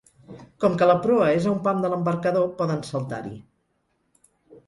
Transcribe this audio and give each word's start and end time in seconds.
Com 0.63 0.75
que 0.81 0.85
la 0.91 0.95
proa 1.01 1.27
és 1.33 1.45
a 1.49 1.51
un 1.51 1.59
pam 1.67 1.83
de 1.83 1.91
l'embarcador 1.93 2.49
poden 2.61 2.83
saltar-hi. 2.87 3.37